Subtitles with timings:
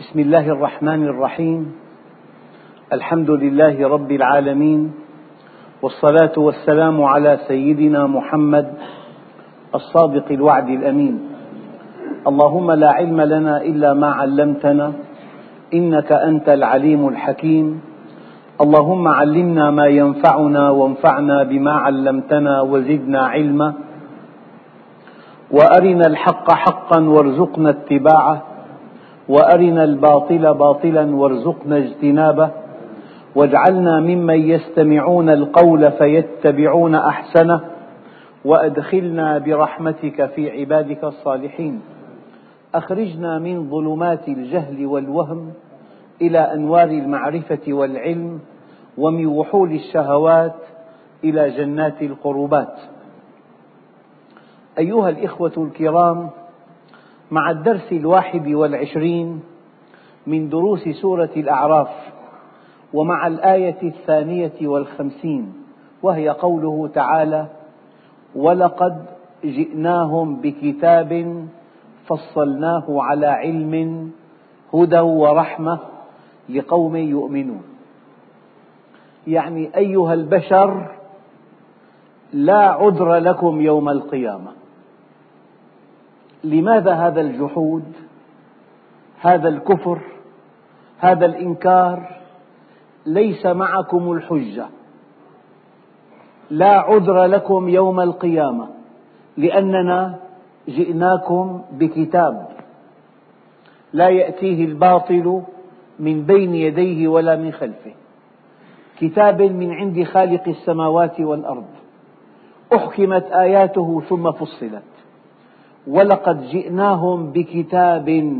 [0.00, 1.72] بسم الله الرحمن الرحيم
[2.92, 4.92] الحمد لله رب العالمين
[5.82, 8.74] والصلاه والسلام على سيدنا محمد
[9.74, 11.16] الصادق الوعد الامين
[12.28, 14.92] اللهم لا علم لنا الا ما علمتنا
[15.74, 17.80] انك انت العليم الحكيم
[18.60, 23.74] اللهم علمنا ما ينفعنا وانفعنا بما علمتنا وزدنا علما
[25.50, 28.49] وارنا الحق حقا وارزقنا اتباعه
[29.30, 32.50] وارنا الباطل باطلا وارزقنا اجتنابه
[33.34, 37.60] واجعلنا ممن يستمعون القول فيتبعون احسنه
[38.44, 41.80] وادخلنا برحمتك في عبادك الصالحين
[42.74, 45.52] اخرجنا من ظلمات الجهل والوهم
[46.22, 48.38] الى انوار المعرفه والعلم
[48.98, 50.54] ومن وحول الشهوات
[51.24, 52.74] الى جنات القربات
[54.78, 56.30] ايها الاخوه الكرام
[57.30, 59.40] مع الدرس الواحد والعشرين
[60.26, 61.88] من دروس سورة الأعراف
[62.94, 65.52] ومع الآية الثانية والخمسين
[66.02, 67.46] وهي قوله تعالى
[68.34, 69.04] ولقد
[69.44, 71.24] جئناهم بكتاب
[72.06, 74.10] فصلناه على علم
[74.74, 75.78] هدى ورحمة
[76.48, 77.62] لقوم يؤمنون
[79.26, 80.90] يعني أيها البشر
[82.32, 84.52] لا عذر لكم يوم القيامة
[86.44, 87.84] لماذا هذا الجحود
[89.20, 90.00] هذا الكفر
[90.98, 92.16] هذا الإنكار
[93.06, 94.66] ليس معكم الحجة
[96.50, 98.68] لا عذر لكم يوم القيامة
[99.36, 100.18] لأننا
[100.68, 102.48] جئناكم بكتاب
[103.92, 105.42] لا يأتيه الباطل
[105.98, 107.92] من بين يديه ولا من خلفه
[108.98, 111.66] كتاب من عند خالق السماوات والأرض
[112.76, 114.82] أحكمت آياته ثم فصلت
[115.86, 118.36] ولقد جئناهم بكتاب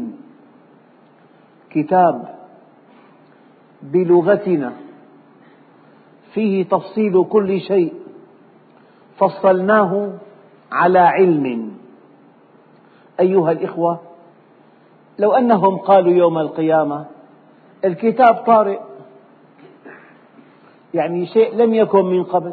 [1.71, 2.35] كتاب
[3.83, 4.73] بلغتنا
[6.35, 7.95] فيه تفصيل كل شيء
[9.19, 10.13] فصلناه
[10.73, 11.73] على علم
[13.21, 14.01] أيها الإخوة
[15.19, 17.07] لو أنهم قالوا يوم القيامة
[17.85, 18.79] الكتاب طارئ
[20.95, 22.53] يعني شيء لم يكن من قبل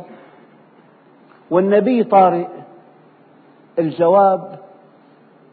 [1.51, 2.47] والنبي طارئ
[3.79, 4.66] الجواب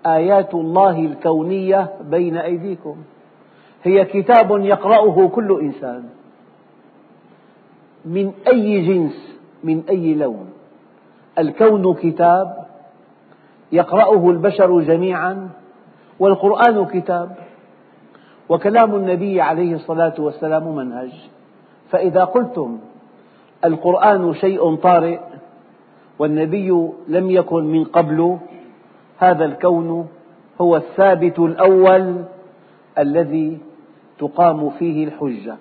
[0.06, 2.96] آيات الله الكونية بين أيديكم
[3.84, 6.04] هي كتاب يقرأه كل إنسان
[8.04, 10.46] من أي جنس من أي لون
[11.38, 12.66] الكون كتاب
[13.72, 15.48] يقرأه البشر جميعا
[16.18, 17.36] والقرآن كتاب
[18.48, 21.10] وكلام النبي عليه الصلاة والسلام منهج
[21.90, 22.78] فإذا قلتم
[23.64, 25.18] القرآن شيء طارئ
[26.18, 26.68] والنبي
[27.08, 28.38] لم يكن من قبل
[29.18, 30.08] هذا الكون
[30.60, 32.14] هو الثابت الأول
[32.98, 33.58] الذي
[34.18, 35.54] تقام فيه الحجة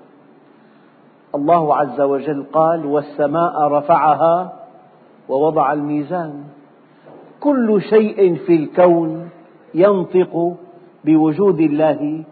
[1.36, 4.54] الله عز وجل قال والسماء رفعها
[5.30, 6.44] ووضع الميزان
[7.40, 9.30] كل شيء في الكون
[9.74, 10.56] ينطق
[11.06, 12.24] بوجود الله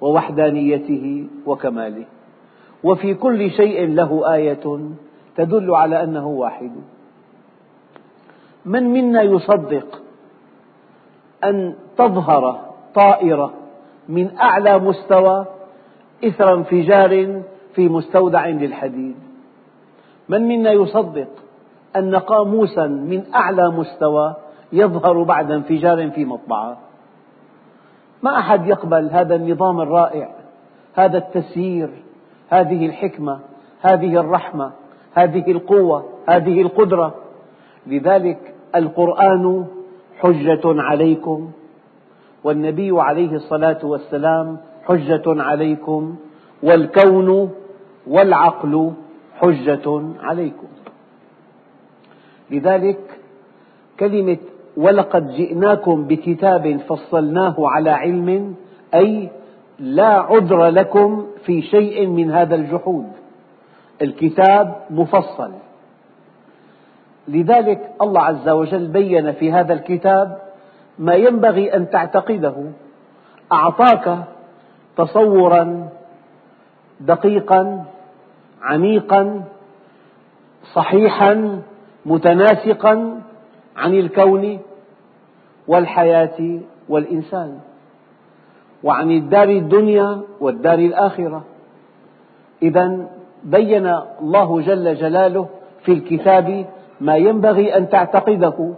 [0.00, 2.04] ووحدانيته وكماله
[2.84, 4.78] وفي كل شيء له آية
[5.36, 6.72] تدل على أنه واحد
[8.66, 10.02] من منا يصدق
[11.48, 12.60] أن تظهر
[12.94, 13.52] طائرة
[14.08, 15.46] من أعلى مستوى
[16.24, 17.42] إثر انفجار
[17.74, 19.16] في مستودع للحديد
[20.28, 21.28] من منا يصدق
[21.96, 24.34] أن قاموسا من أعلى مستوى
[24.72, 26.76] يظهر بعد انفجار في مطبعة
[28.22, 30.28] ما أحد يقبل هذا النظام الرائع
[30.94, 31.88] هذا التسيير
[32.50, 33.40] هذه الحكمة
[33.82, 34.72] هذه الرحمة
[35.14, 37.14] هذه القوة هذه القدرة
[37.86, 39.66] لذلك القرآن
[40.18, 41.50] حجة عليكم
[42.44, 46.16] والنبي عليه الصلاة والسلام حجة عليكم
[46.62, 47.50] والكون
[48.06, 48.92] والعقل
[49.40, 50.66] حجة عليكم
[52.50, 52.98] لذلك
[54.00, 54.36] كلمة
[54.76, 58.54] ولقد جئناكم بكتاب فصلناه على علم
[58.94, 59.28] أي
[59.80, 63.06] لا عذر لكم في شيء من هذا الجحود
[64.02, 65.50] الكتاب مفصل
[67.28, 70.38] لذلك الله عز وجل بين في هذا الكتاب
[70.98, 72.54] ما ينبغي أن تعتقده
[73.52, 74.18] أعطاك
[74.96, 75.88] تصورا
[77.00, 77.84] دقيقا
[78.62, 79.42] عميقا
[80.72, 81.62] صحيحا
[82.06, 83.20] متناسقا
[83.76, 84.58] عن الكون
[85.68, 87.58] والحياة والإنسان
[88.82, 91.44] وعن الدار الدنيا والدار الآخرة
[92.62, 93.06] إذا
[93.44, 95.48] بين الله جل جلاله
[95.84, 96.66] في الكتاب
[97.00, 98.74] ما ينبغي أن تعتقده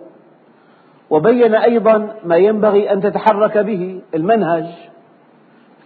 [1.10, 4.64] وبين أيضا ما ينبغي أن تتحرك به المنهج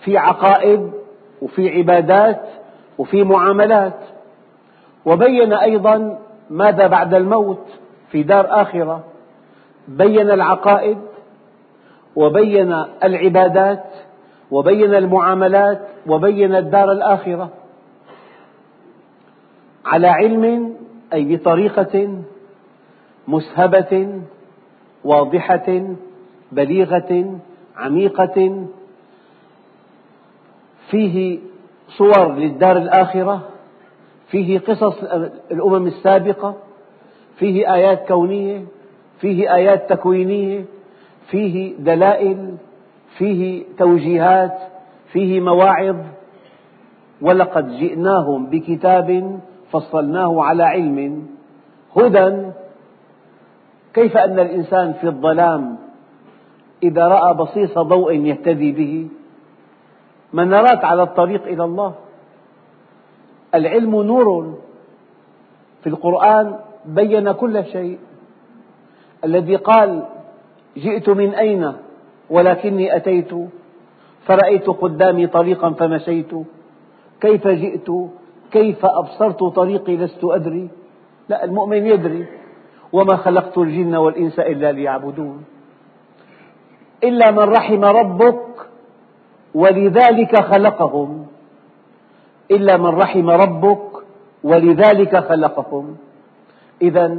[0.00, 0.90] في عقائد
[1.42, 2.42] وفي عبادات
[2.98, 3.94] وفي معاملات
[5.06, 6.18] وبين أيضا
[6.50, 7.64] ماذا بعد الموت
[8.08, 9.00] في دار آخرة
[9.88, 10.98] بين العقائد
[12.16, 12.74] وبين
[13.04, 13.84] العبادات
[14.50, 17.48] وبين المعاملات وبين الدار الآخرة
[19.86, 20.74] على علم
[21.14, 22.18] أي بطريقة
[23.28, 24.20] مسهبة
[25.04, 25.94] واضحة
[26.52, 27.38] بليغة
[27.76, 28.66] عميقة
[30.90, 31.38] فيه
[31.88, 33.42] صور للدار الآخرة
[34.28, 35.02] فيه قصص
[35.50, 36.54] الأمم السابقة
[37.36, 38.64] فيه آيات كونية
[39.20, 40.64] فيه آيات تكوينية
[41.26, 42.56] فيه دلائل
[43.18, 44.58] فيه توجيهات
[45.12, 45.96] فيه مواعظ
[47.22, 49.38] ولقد جئناهم بكتاب
[49.72, 51.26] فصلناه على علم
[51.96, 52.50] هدى
[53.94, 55.76] كيف أن الإنسان في الظلام
[56.82, 59.08] إذا رأى بصيص ضوء يهتدي به
[60.32, 61.94] منارات على الطريق إلى الله
[63.54, 64.58] العلم نور
[65.82, 67.98] في القرآن بين كل شيء
[69.24, 70.02] الذي قال
[70.76, 71.72] جئت من أين
[72.30, 73.30] ولكني أتيت
[74.26, 76.30] فرأيت قدامي طريقا فمشيت
[77.20, 77.88] كيف جئت
[78.52, 80.68] كيف أبصرت طريقي لست أدري
[81.28, 82.26] لا المؤمن يدري
[82.92, 85.44] وما خلقت الجن والإنس إلا ليعبدون
[87.04, 88.42] إلا من رحم ربك
[89.54, 91.26] ولذلك خلقهم
[92.50, 93.84] إلا من رحم ربك
[94.44, 95.96] ولذلك خلقهم
[96.82, 97.18] إذا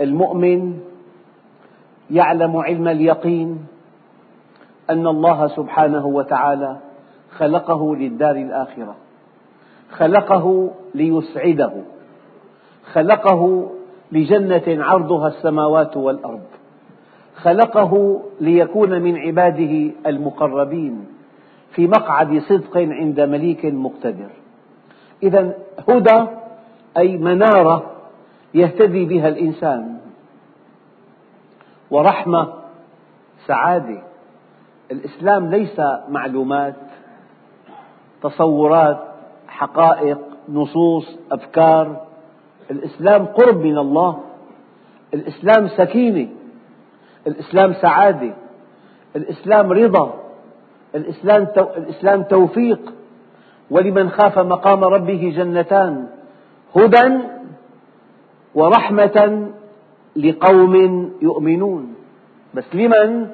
[0.00, 0.78] المؤمن
[2.10, 3.66] يعلم علم اليقين
[4.90, 6.76] أن الله سبحانه وتعالى
[7.30, 8.94] خلقه للدار الآخرة
[9.92, 11.72] خلقه ليسعده
[12.92, 13.70] خلقه
[14.12, 16.42] لجنة عرضها السماوات والأرض
[17.36, 21.04] خلقه ليكون من عباده المقربين
[21.72, 24.30] في مقعد صدق عند مليك مقتدر
[25.22, 25.52] إذا
[25.88, 26.26] هدى
[26.96, 27.86] أي منارة
[28.54, 29.96] يهتدي بها الإنسان
[31.90, 32.48] ورحمة
[33.46, 34.02] سعادة
[34.90, 36.74] الإسلام ليس معلومات
[38.22, 39.07] تصورات
[39.58, 40.18] حقائق
[40.48, 42.00] نصوص أفكار
[42.70, 44.18] الإسلام قرب من الله
[45.14, 46.28] الإسلام سكينة
[47.26, 48.34] الإسلام سعادة
[49.16, 50.14] الإسلام رضا
[50.94, 51.64] الإسلام, تو...
[51.76, 52.92] الإسلام توفيق
[53.70, 56.08] ولمن خاف مقام ربه جنتان
[56.76, 57.18] هدى
[58.54, 59.46] ورحمة
[60.16, 60.74] لقوم
[61.22, 61.94] يؤمنون
[62.54, 63.26] بس لمن؟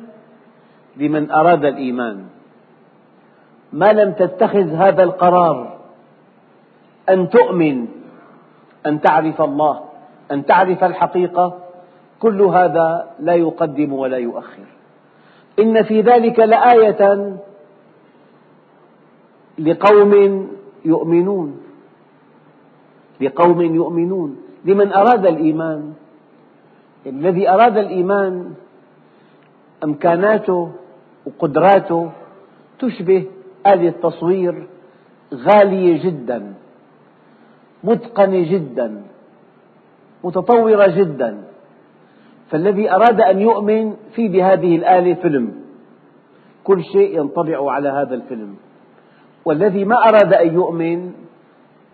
[0.97, 2.25] لمن أراد الإيمان
[3.73, 5.74] ما لم تتخذ هذا القرار
[7.09, 7.87] أن تؤمن
[8.87, 9.81] أن تعرف الله
[10.31, 11.61] أن تعرف الحقيقة
[12.21, 14.63] كل هذا لا يقدم ولا يؤخر
[15.59, 17.33] إن في ذلك لآية
[19.59, 20.13] لقوم
[20.85, 21.61] يؤمنون
[23.21, 25.93] لقوم يؤمنون لمن أراد الإيمان
[27.07, 28.53] الذي أراد الإيمان
[29.85, 30.73] إمكاناته
[31.27, 32.11] وقدراته
[32.79, 33.27] تشبه
[33.67, 34.67] آلة تصوير
[35.35, 36.55] غالية جدا
[37.85, 39.03] متقنة جدا
[40.25, 41.43] متطورة جدا
[42.51, 45.55] فالذي أراد أن يؤمن في بهذه الآلة فيلم
[46.65, 48.55] كل شيء ينطبع على هذا الفيلم
[49.45, 51.13] والذي ما أراد أن يؤمن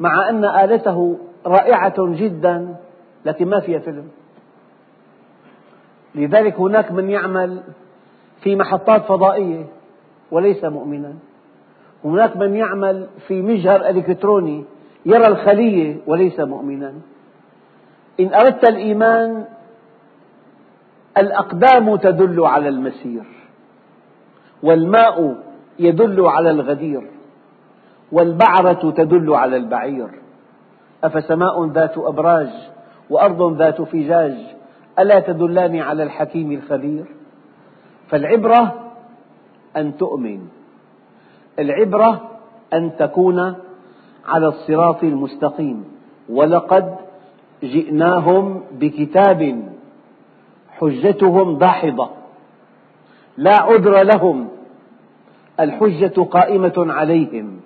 [0.01, 2.75] مع أن آلته رائعة جدا
[3.25, 4.09] لكن ما فيها فيلم
[6.15, 7.63] لذلك هناك من يعمل
[8.41, 9.67] في محطات فضائية
[10.31, 11.15] وليس مؤمنا
[12.05, 14.65] هناك من يعمل في مجهر إلكتروني
[15.07, 16.93] يرى الخلية وليس مؤمنا
[18.21, 19.45] إن أردت الإيمان
[21.19, 23.25] الأقدام تدل على المسير
[24.63, 25.37] والماء
[25.79, 27.11] يدل على الغدير
[28.13, 30.09] والبعرة تدل على البعير
[31.05, 32.49] أفسماء ذات أبراج
[33.11, 34.37] وأرض ذات فجاج
[34.99, 37.05] ألا تدلان على الحكيم الخبير
[38.09, 38.91] فالعبرة
[39.77, 40.49] أن تؤمن
[41.59, 42.31] العبرة
[42.73, 43.55] أن تكون
[44.27, 45.85] على الصراط المستقيم
[46.29, 46.97] ولقد
[47.65, 49.69] جئناهم بكتاب
[50.81, 52.11] حجتهم داحضة
[53.37, 54.49] لا عذر لهم
[55.61, 57.61] الحجة قائمة عليهم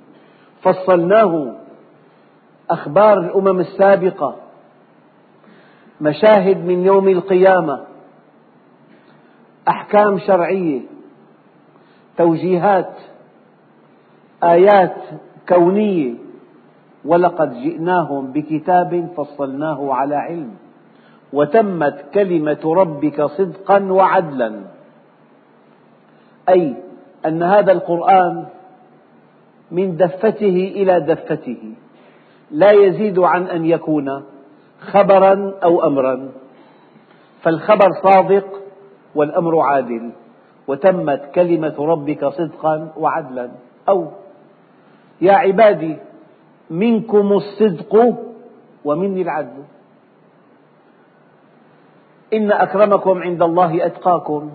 [0.62, 1.52] فصلناه
[2.70, 4.37] أخبار الأمم السابقة
[6.00, 7.84] مشاهد من يوم القيامة
[9.68, 10.80] أحكام شرعية
[12.16, 12.90] توجيهات
[14.44, 14.94] آيات
[15.49, 16.24] كونية
[17.04, 20.50] ولقد جئناهم بكتاب فصلناه على علم
[21.32, 24.61] وتمت كلمة ربك صدقا وعدلا
[26.49, 26.75] أي
[27.26, 28.44] أن هذا القرآن
[29.70, 31.56] من دفته إلى دفته
[32.50, 34.23] لا يزيد عن أن يكون
[34.80, 36.28] خبرا أو أمرا
[37.42, 38.44] فالخبر صادق
[39.14, 40.11] والأمر عادل
[40.68, 43.49] وتمت كلمة ربك صدقا وعدلا
[43.88, 44.06] أو
[45.20, 45.96] يا عبادي
[46.71, 48.14] منكم الصدق
[48.85, 49.62] ومني العدل
[52.33, 54.50] إن أكرمكم عند الله أتقاكم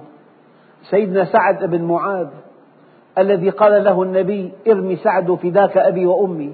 [0.84, 2.28] سيدنا سعد بن معاذ
[3.18, 6.54] الذي قال له النبي ارمي سعد فداك أبي وأمي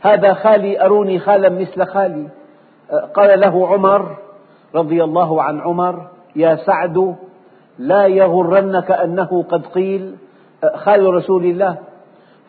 [0.00, 2.28] هذا خالي أروني خالا مثل خالي
[3.14, 4.16] قال له عمر
[4.74, 7.16] رضي الله عن عمر يا سعد
[7.78, 10.14] لا يغرنك أنه قد قيل
[10.74, 11.78] خال رسول الله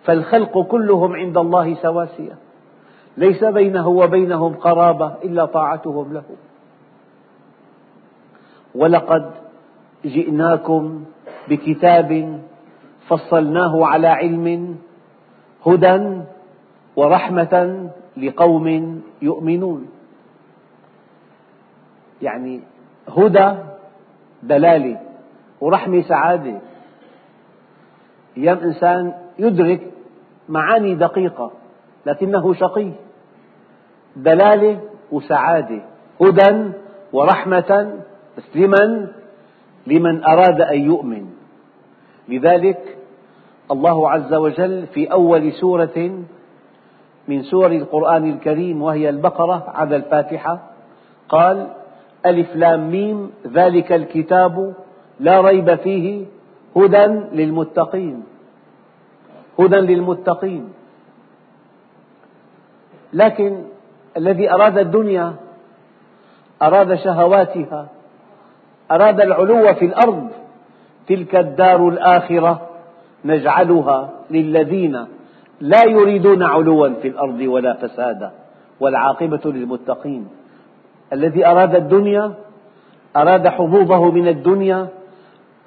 [0.03, 2.31] فالخلق كلهم عند الله سواسية
[3.17, 6.23] ليس بينه وبينهم قرابة إلا طاعتهم له
[8.75, 9.31] ولقد
[10.05, 11.03] جئناكم
[11.49, 12.41] بكتاب
[13.07, 14.75] فصلناه على علم
[15.67, 16.21] هدى
[16.95, 19.85] ورحمة لقوم يؤمنون
[22.21, 22.59] يعني
[23.17, 23.53] هدى
[24.43, 24.99] دلالة
[25.61, 26.59] ورحمة سعادة
[28.37, 29.92] أيام إنسان يدرك
[30.49, 31.51] معاني دقيقة
[32.05, 32.91] لكنه شقي
[34.15, 34.79] دلالة
[35.11, 35.81] وسعادة
[36.21, 36.69] هدى
[37.13, 37.93] ورحمة
[39.87, 41.25] لمن أراد أن يؤمن
[42.29, 42.97] لذلك
[43.71, 46.21] الله عز وجل في أول سورة
[47.27, 50.59] من سور القرآن الكريم وهي البقرة على الفاتحة
[51.29, 51.67] قال
[52.25, 54.73] ألف لام ميم ذلك الكتاب
[55.19, 56.25] لا ريب فيه
[56.75, 58.23] هدى للمتقين
[59.59, 60.69] هدى للمتقين
[63.13, 63.61] لكن
[64.17, 65.35] الذي أراد الدنيا
[66.61, 67.87] أراد شهواتها
[68.91, 70.27] أراد العلو في الأرض
[71.07, 72.61] تلك الدار الآخرة
[73.25, 75.05] نجعلها للذين
[75.61, 78.31] لا يريدون علوا في الأرض ولا فسادا
[78.79, 80.27] والعاقبة للمتقين
[81.13, 82.33] الذي أراد الدنيا
[83.15, 84.87] أراد حظوظه من الدنيا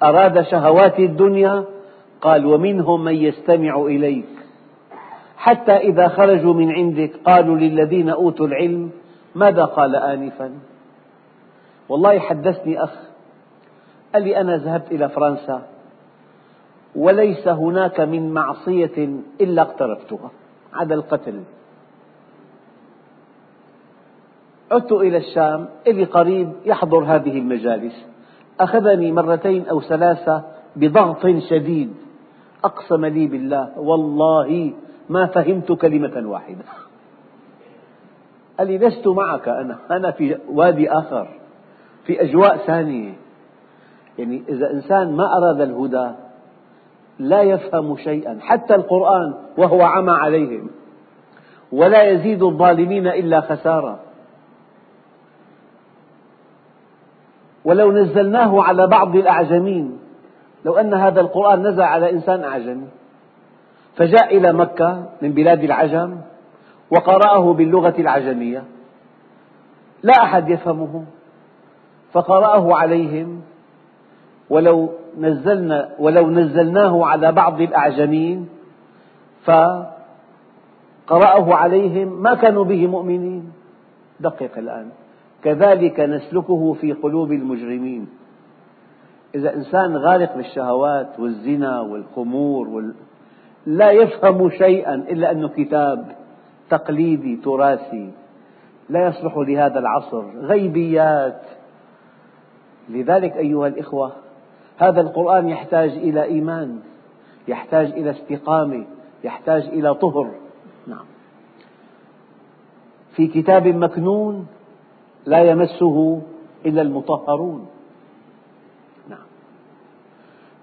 [0.03, 1.63] أراد شهوات الدنيا
[2.21, 4.25] قال ومنهم من يستمع إليك
[5.37, 8.89] حتى إذا خرجوا من عندك قالوا للذين أوتوا العلم
[9.35, 10.51] ماذا قال آنفا
[11.89, 12.93] والله حدثني أخ
[14.13, 15.61] قال لي أنا ذهبت إلى فرنسا
[16.95, 19.09] وليس هناك من معصية
[19.41, 20.31] إلا اقترفتها
[20.73, 21.39] عدا القتل
[24.71, 28.05] عدت إلى الشام إلي قريب يحضر هذه المجالس
[28.59, 30.43] أخذني مرتين أو ثلاثة
[30.75, 31.93] بضغط شديد
[32.63, 34.73] أقسم لي بالله والله
[35.09, 36.63] ما فهمت كلمة واحدة
[38.57, 41.27] قال لي لست معك أنا أنا في وادي آخر
[42.05, 43.13] في أجواء ثانية
[44.17, 46.11] يعني إذا إنسان ما أراد الهدى
[47.19, 50.69] لا يفهم شيئا حتى القرآن وهو عمى عليهم
[51.71, 53.99] ولا يزيد الظالمين إلا خسارة
[57.65, 59.97] ولو نزلناه على بعض الأعجمين
[60.65, 62.87] لو أن هذا القرآن نزل على إنسان أعجمي
[63.95, 66.17] فجاء إلى مكة من بلاد العجم
[66.91, 68.63] وقرأه باللغة العجمية
[70.03, 71.03] لا أحد يفهمه
[72.13, 73.41] فقرأه عليهم
[74.49, 78.49] ولو نزلنا ولو نزلناه على بعض الأعجمين
[79.43, 79.95] فقرأه
[81.55, 83.51] عليهم ما كانوا به مؤمنين
[84.19, 84.89] دقق الآن
[85.43, 88.07] كذلك نسلكه في قلوب المجرمين
[89.35, 92.93] إذا إنسان غارق بالشهوات والزنا والخمور وال...
[93.65, 96.15] لا يفهم شيئا إلا أنه كتاب
[96.69, 98.11] تقليدي تراثي
[98.89, 101.41] لا يصلح لهذا العصر غيبيات
[102.89, 104.11] لذلك أيها الإخوة
[104.77, 106.79] هذا القرآن يحتاج إلى إيمان
[107.47, 108.85] يحتاج إلى استقامة
[109.23, 110.31] يحتاج إلى طهر
[110.87, 111.05] نعم
[113.15, 114.47] في كتاب مكنون
[115.25, 116.21] لا يمسه
[116.65, 117.65] إلا المطهرون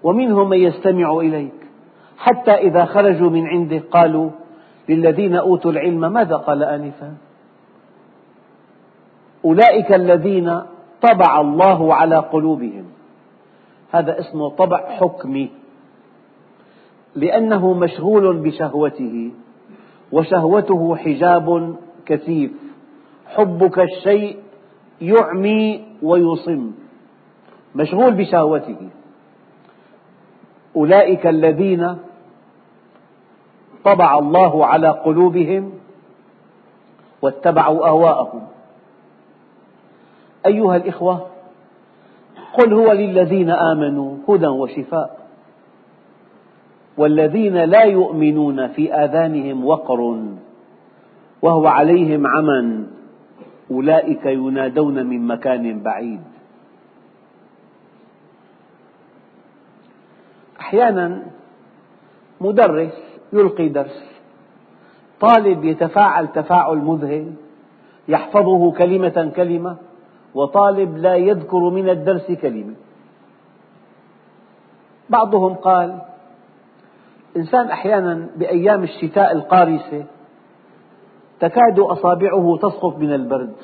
[0.05, 1.53] ومنهم من يستمع إليك
[2.17, 4.29] حتى إذا خرجوا من عنده قالوا
[4.89, 7.13] للذين أوتوا العلم ماذا قال آنفا
[9.45, 10.61] أولئك الذين
[11.01, 12.85] طبع الله على قلوبهم
[13.91, 15.49] هذا اسمه طبع حكمي
[17.15, 19.31] لأنه مشغول بشهوته
[20.11, 22.51] وشهوته حجاب كثيف
[23.27, 24.37] حبك الشيء
[25.01, 26.71] يعمي ويصم
[27.75, 28.75] مشغول بشهوته
[30.77, 31.97] أولئك الذين
[33.85, 35.71] طبع الله على قلوبهم
[37.21, 38.41] واتبعوا أهواءهم
[40.45, 41.27] أيها الإخوة
[42.53, 45.17] قل هو للذين آمنوا هدى وشفاء
[46.97, 50.17] والذين لا يؤمنون في آذانهم وقر
[51.41, 52.83] وهو عليهم عمى
[53.71, 56.21] أولئك ينادون من مكان بعيد
[60.65, 61.21] أحيانا
[62.41, 62.93] مدرس
[63.33, 64.03] يلقي درس
[65.21, 67.33] طالب يتفاعل تفاعل مذهل
[68.07, 69.77] يحفظه كلمة كلمة
[70.35, 72.73] وطالب لا يذكر من الدرس كلمة
[75.09, 76.01] بعضهم قال
[77.37, 80.05] إنسان أحيانا بأيام الشتاء القارسة
[81.39, 83.55] تكاد أصابعه تسقط من البرد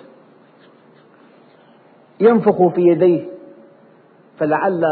[2.19, 3.25] ينفخ في يديه
[4.39, 4.83] فلعل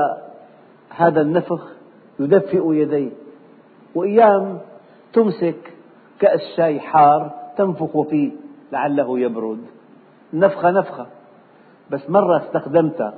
[0.95, 1.78] هذا النفخ
[2.19, 3.11] يدفئ يديه
[3.95, 4.59] وأيام
[5.13, 5.73] تمسك
[6.19, 8.31] كأس شاي حار تنفخ فيه
[8.71, 9.61] لعله يبرد
[10.33, 11.07] نفخة نفخة
[11.91, 13.13] بس مرة استخدمتها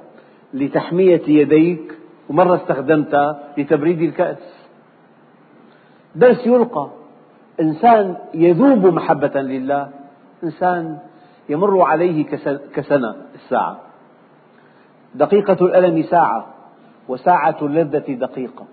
[0.53, 1.97] لتحمية يديك
[2.29, 4.67] ومرة استخدمتها لتبريد الكأس
[6.15, 6.87] درس يلقى
[7.61, 9.89] إنسان يذوب محبة لله
[10.43, 10.97] إنسان
[11.49, 12.25] يمر عليه
[12.73, 13.79] كسنة الساعة
[15.15, 16.47] دقيقة الألم ساعة
[17.07, 18.65] وساعة اللذة دقيقة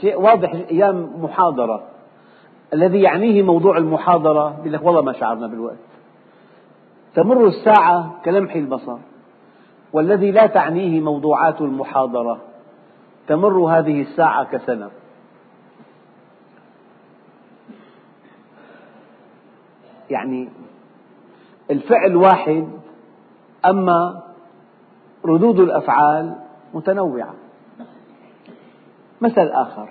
[0.00, 1.82] شيء واضح أيام محاضرة
[2.72, 5.76] الذي يعنيه موضوع المحاضرة يقول لك والله ما شعرنا بالوقت
[7.14, 8.98] تمر الساعة كلمح البصر
[9.92, 12.38] والذي لا تعنيه موضوعات المحاضرة
[13.26, 14.90] تمر هذه الساعة كسنة
[20.10, 20.48] يعني
[21.70, 22.68] الفعل واحد
[23.66, 24.22] أما
[25.24, 26.34] ردود الأفعال
[26.74, 27.34] متنوعة
[29.24, 29.88] مثل آخر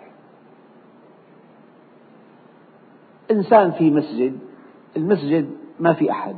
[3.32, 4.40] إنسان في مسجد
[4.98, 5.50] المسجد
[5.80, 6.36] ما في أحد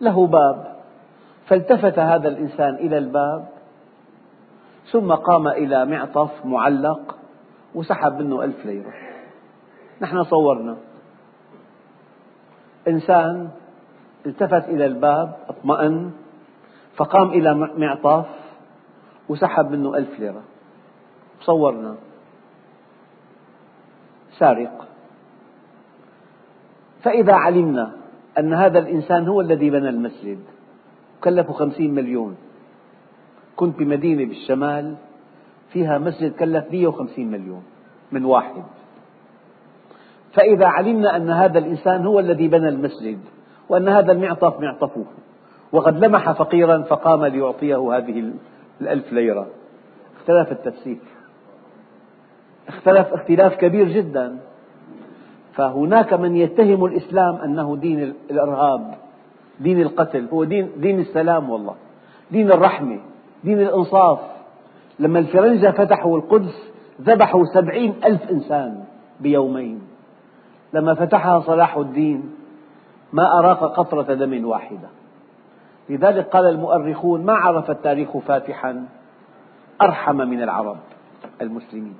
[0.00, 0.76] له باب
[1.46, 3.48] فالتفت هذا الإنسان إلى الباب
[4.92, 7.16] ثم قام إلى معطف معلق
[7.74, 8.94] وسحب منه ألف ليرة
[10.00, 10.76] نحن صورنا
[12.88, 13.48] إنسان
[14.26, 16.10] التفت إلى الباب اطمأن
[16.96, 18.26] فقام إلى معطف
[19.28, 20.42] وسحب منه ألف ليرة
[21.40, 21.94] تصورنا
[24.38, 24.88] سارق
[27.02, 27.92] فإذا علمنا
[28.38, 30.38] أن هذا الإنسان هو الذي بنى المسجد
[31.24, 32.36] كلفه خمسين مليون
[33.56, 34.96] كنت بمدينة بالشمال
[35.72, 37.62] فيها مسجد كلف 150 مليون
[38.12, 38.62] من واحد
[40.32, 43.18] فإذا علمنا أن هذا الإنسان هو الذي بنى المسجد
[43.68, 45.04] وأن هذا المعطف معطفه
[45.72, 48.32] وقد لمح فقيرا فقام ليعطيه هذه
[48.80, 49.46] الألف ليرة
[50.20, 50.98] اختلف التفسير
[52.68, 54.38] اختلف اختلاف كبير جدا
[55.54, 58.94] فهناك من يتهم الإسلام أنه دين الإرهاب
[59.60, 61.74] دين القتل هو دين, دين السلام والله
[62.30, 62.98] دين الرحمة
[63.44, 64.18] دين الإنصاف
[64.98, 66.70] لما الفرنجة فتحوا القدس
[67.02, 68.84] ذبحوا سبعين ألف إنسان
[69.20, 69.80] بيومين
[70.72, 72.30] لما فتحها صلاح الدين
[73.12, 74.88] ما أراق قطرة دم واحدة
[75.90, 78.84] لذلك قال المؤرخون ما عرف التاريخ فاتحا
[79.82, 80.76] أرحم من العرب
[81.42, 81.94] المسلمين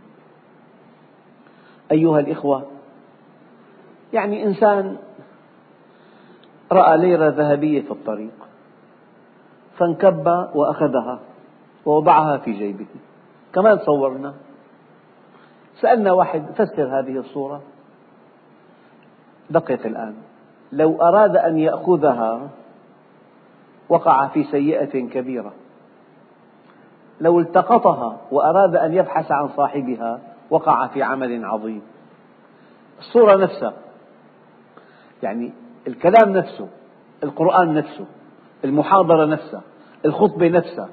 [1.93, 2.63] أيها الإخوة
[4.13, 4.97] يعني إنسان
[6.73, 8.33] رأى ليرة ذهبية في الطريق
[9.79, 11.19] فانكب وأخذها
[11.87, 12.87] ووضعها في جيبه
[13.53, 14.35] كمان صورنا
[15.81, 17.63] سألنا واحد فسر هذه الصورة
[19.51, 20.15] دقق الآن
[20.73, 22.49] لو أراد أن يأخذها
[23.89, 25.53] وقع في سيئة كبيرة
[27.21, 31.83] لو التقطها وأراد أن يبحث عن صاحبها وقع في عمل عظيم
[32.99, 33.73] الصورة نفسها
[35.23, 35.53] يعني
[35.87, 36.69] الكلام نفسه
[37.23, 38.05] القرآن نفسه
[38.65, 39.63] المحاضرة نفسها
[40.05, 40.89] الخطبة نفسها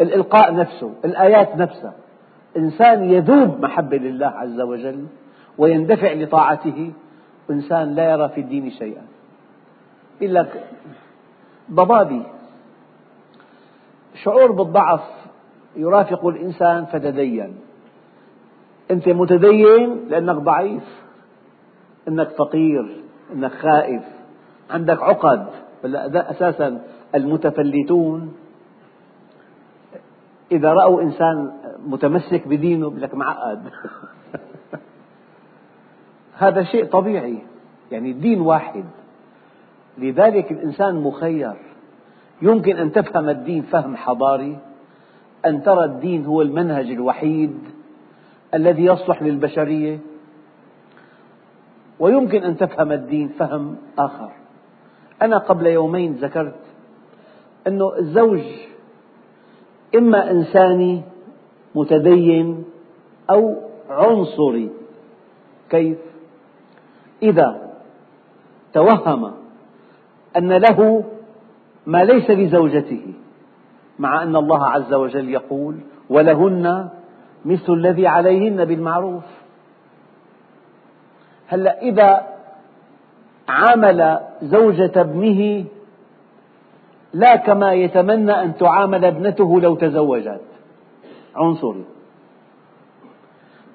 [0.00, 1.92] الإلقاء نفسه الآيات نفسها
[2.56, 5.06] إنسان يذوب محبة لله عز وجل
[5.58, 6.92] ويندفع لطاعته
[7.50, 9.06] إنسان لا يرى في الدين شيئا
[10.20, 10.64] يقول لك
[11.70, 12.22] ضبابي
[14.24, 15.00] شعور بالضعف
[15.76, 17.56] يرافق الإنسان فتدين
[18.92, 20.82] أنت متدين لأنك ضعيف
[22.08, 22.96] أنك فقير
[23.32, 24.02] أنك خائف
[24.70, 25.46] عندك عقد
[26.14, 26.80] أساسا
[27.14, 28.32] المتفلتون
[30.52, 31.52] إذا رأوا إنسان
[31.86, 33.62] متمسك بدينه يقول لك معقد
[36.38, 37.38] هذا شيء طبيعي
[37.90, 38.84] يعني الدين واحد
[39.98, 41.52] لذلك الإنسان مخير
[42.42, 44.58] يمكن أن تفهم الدين فهم حضاري
[45.46, 47.58] أن ترى الدين هو المنهج الوحيد
[48.54, 49.98] الذي يصلح للبشرية
[52.00, 54.30] ويمكن أن تفهم الدين فهم آخر
[55.22, 56.54] أنا قبل يومين ذكرت
[57.66, 58.42] أن الزوج
[59.94, 61.02] إما إنساني
[61.74, 62.64] متدين
[63.30, 63.54] أو
[63.90, 64.70] عنصري
[65.70, 65.98] كيف؟
[67.22, 67.70] إذا
[68.72, 69.32] توهم
[70.36, 71.04] أن له
[71.86, 73.02] ما ليس لزوجته
[73.98, 75.76] مع أن الله عز وجل يقول
[76.10, 76.90] ولهن
[77.44, 79.22] مثل الذي عليهن بالمعروف
[81.48, 82.26] هلا إذا
[83.48, 85.64] عامل زوجة ابنه
[87.14, 90.40] لا كما يتمنى أن تعامل ابنته لو تزوجت
[91.36, 91.84] عنصري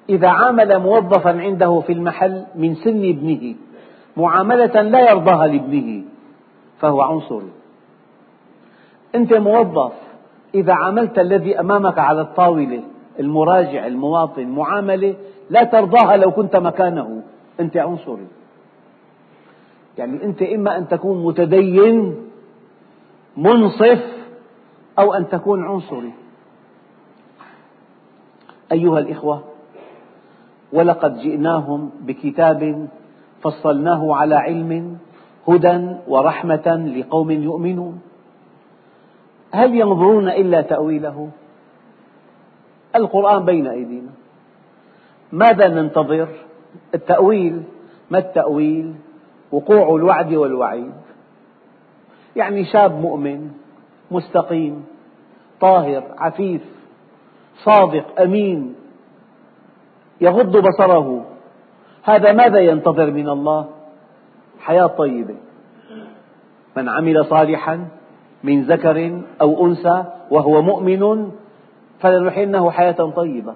[0.08, 3.54] إذا عامل موظفا عنده في المحل من سن ابنه
[4.16, 6.02] معاملة لا يرضاها لابنه
[6.78, 7.50] فهو عنصري
[9.14, 9.92] أنت موظف
[10.54, 12.82] إذا عاملت الذي أمامك على الطاولة
[13.20, 15.14] المراجع المواطن معاملة
[15.50, 17.22] لا ترضاها لو كنت مكانه
[17.60, 18.26] أنت عنصري
[19.98, 22.16] يعني أنت إما أن تكون متدين
[23.36, 24.04] منصف
[24.98, 26.12] أو أن تكون عنصري
[28.72, 29.44] أيها الإخوة
[30.72, 32.88] ولقد جئناهم بكتاب
[33.40, 34.98] فصلناه على علم
[35.48, 38.00] هدى ورحمة لقوم يؤمنون
[39.52, 41.28] هل ينظرون إلا تأويله
[42.98, 44.10] القرآن بين أيدينا
[45.32, 46.28] ماذا ننتظر؟
[46.94, 47.62] التأويل
[48.10, 48.94] ما التأويل؟
[49.52, 50.92] وقوع الوعد والوعيد
[52.36, 53.50] يعني شاب مؤمن
[54.10, 54.84] مستقيم
[55.60, 56.60] طاهر عفيف
[57.64, 58.74] صادق أمين
[60.20, 61.24] يغض بصره
[62.02, 63.66] هذا ماذا ينتظر من الله؟
[64.60, 65.34] حياة طيبة
[66.76, 67.88] من عمل صالحا
[68.44, 71.32] من ذكر أو أنثى وهو مؤمن
[72.00, 73.54] فلنحيينه حياة طيبة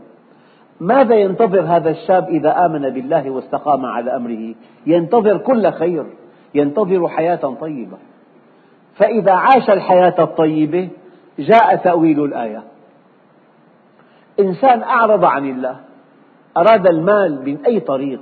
[0.81, 4.55] ماذا ينتظر هذا الشاب إذا آمن بالله واستقام على أمره
[4.87, 6.07] ينتظر كل خير
[6.55, 7.97] ينتظر حياة طيبة
[8.95, 10.89] فإذا عاش الحياة الطيبة
[11.39, 12.63] جاء تأويل الآية
[14.41, 15.77] إنسان أعرض عن الله
[16.57, 18.21] أراد المال من أي طريق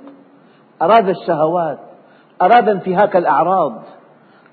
[0.83, 1.78] أراد الشهوات
[2.42, 3.83] أراد انتهاك الأعراض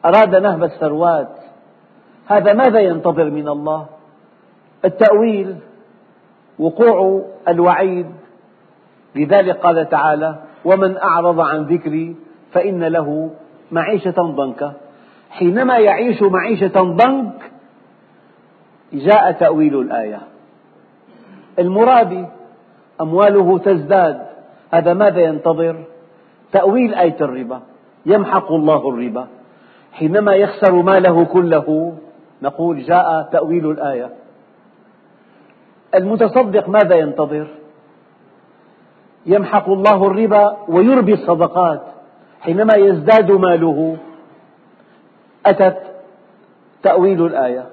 [0.06, 1.30] أراد نهب الثروات
[2.28, 3.86] هذا ماذا ينتظر من الله
[4.86, 5.56] التأويل
[6.60, 8.06] وقوع الوعيد
[9.16, 10.36] لذلك قال تعالى
[10.66, 12.16] ومن أعرض عن ذكري
[12.52, 13.30] فإن له
[13.72, 14.74] معيشة ضنكا
[15.30, 17.52] حينما يعيش معيشة ضنك
[18.94, 20.20] جاء تأويل الآية
[21.60, 22.26] المرابي
[23.02, 24.22] أمواله تزداد
[24.74, 25.84] هذا ماذا ينتظر؟
[26.52, 27.62] تأويل آية الربا
[28.06, 29.28] يمحق الله الربا
[29.94, 31.94] حينما يخسر ماله كله
[32.42, 34.10] نقول جاء تأويل الآية
[35.96, 37.48] المتصدق ماذا ينتظر
[39.26, 41.82] يمحق الله الربا ويربي الصدقات
[42.42, 43.98] حينما يزداد ماله
[45.46, 45.78] أتت
[46.84, 47.68] تأويل الآية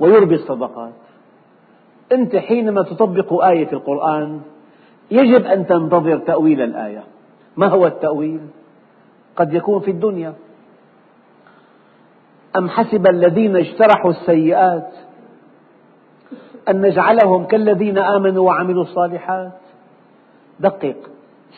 [0.00, 0.92] ويربي الصدقات
[2.12, 4.40] أنت حينما تطبق آية القرآن
[5.10, 7.04] يجب أن تنتظر تأويل الآية
[7.56, 8.40] ما هو التأويل؟
[9.36, 10.34] قد يكون في الدنيا
[12.56, 14.90] أم حسب الذين اجترحوا السيئات
[16.68, 19.52] أن نجعلهم كالذين آمنوا وعملوا الصالحات
[20.60, 20.96] دقق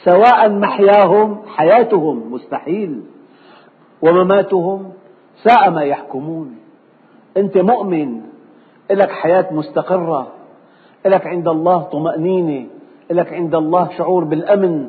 [0.04, 3.00] سواء محياهم حياتهم مستحيل
[4.02, 4.90] ومماتهم
[5.42, 6.56] ساء ما يحكمون
[7.36, 8.20] أنت مؤمن
[8.90, 10.26] لك حياة مستقرة
[11.06, 12.66] لك عند الله طمأنينة
[13.10, 14.88] لك عند الله شعور بالأمن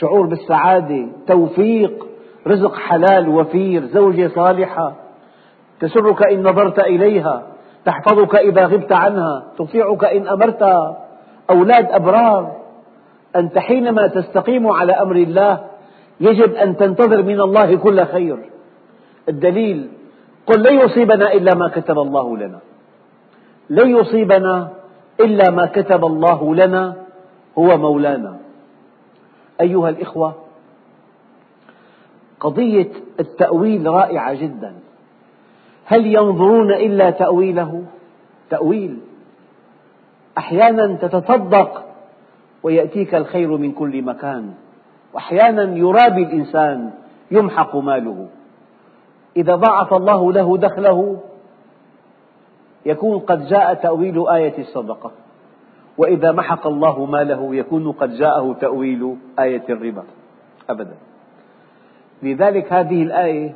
[0.00, 2.06] شعور بالسعادة توفيق
[2.46, 4.92] رزق حلال وفير زوجة صالحة
[5.80, 7.53] تسرك إن نظرت إليها
[7.84, 11.06] تحفظك إذا غبت عنها تطيعك إن أمرتها
[11.50, 12.56] أولاد أبرار
[13.36, 15.60] أنت حينما تستقيم على أمر الله
[16.20, 18.38] يجب أن تنتظر من الله كل خير
[19.28, 19.88] الدليل
[20.46, 22.58] قل لن يصيبنا إلا ما كتب الله لنا
[23.70, 24.68] لن يصيبنا
[25.20, 26.94] إلا ما كتب الله لنا
[27.58, 28.36] هو مولانا
[29.60, 30.34] أيها الإخوة
[32.40, 32.88] قضية
[33.20, 34.74] التأويل رائعة جدا
[35.86, 37.82] هل ينظرون إلا تأويله
[38.50, 38.98] تأويل
[40.38, 41.84] أحيانا تتصدق
[42.62, 44.54] ويأتيك الخير من كل مكان
[45.12, 46.90] وأحيانا يرابي الإنسان
[47.30, 48.26] يمحق ماله
[49.36, 51.16] إذا ضاعف الله له دخله
[52.86, 55.10] يكون قد جاء تأويل آية الصدقة
[55.98, 60.04] وإذا محق الله ماله يكون قد جاءه تأويل آية الربا
[60.70, 60.96] أبدا
[62.22, 63.54] لذلك هذه الآية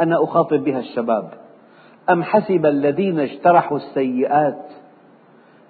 [0.00, 1.39] أنا أخاطب بها الشباب
[2.12, 4.62] أم حسب الذين اجترحوا السيئات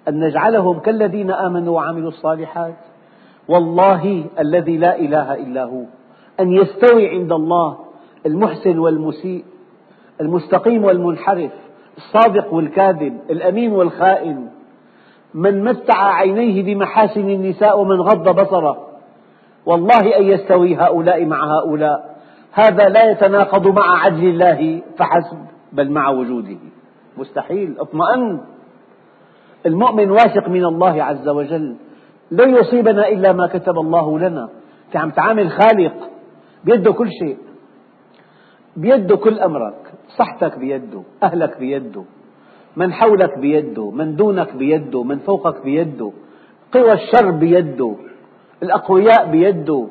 [0.07, 2.75] أن نجعلهم كالذين آمنوا وعملوا الصالحات
[3.47, 5.83] والله الذي لا إله إلا هو
[6.39, 7.77] أن يستوي عند الله
[8.25, 9.43] المحسن والمسيء
[10.21, 11.51] المستقيم والمنحرف
[11.97, 14.47] الصادق والكاذب الأمين والخائن
[15.33, 18.87] من متع عينيه بمحاسن النساء ومن غض بصره
[19.65, 22.17] والله أن يستوي هؤلاء مع هؤلاء
[22.53, 25.37] هذا لا يتناقض مع عدل الله فحسب
[25.73, 26.57] بل مع وجوده
[27.17, 28.41] مستحيل اطمئن
[29.65, 31.75] المؤمن واثق من الله عز وجل
[32.31, 34.49] لن يصيبنا إلا ما كتب الله لنا
[34.87, 35.93] أنت عم تعامل خالق
[36.65, 37.37] بيده كل شيء
[38.77, 42.03] بيده كل أمرك صحتك بيده أهلك بيده
[42.75, 46.11] من حولك بيده من دونك بيده من فوقك بيده
[46.71, 47.95] قوى الشر بيده
[48.63, 49.87] الأقوياء بيده